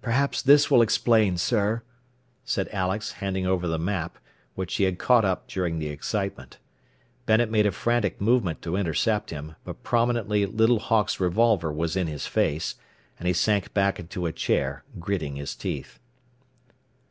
[0.00, 1.82] "Perhaps this will explain, sir,"
[2.46, 4.16] said Alex, handing over the map,
[4.54, 6.56] which he had caught up during the excitement.
[7.26, 12.06] Bennet made a frantic move to intercept him, but promptly Little Hawk's revolver was in
[12.06, 12.76] his face,
[13.18, 15.98] and he sank back into a chair, gritting his teeth.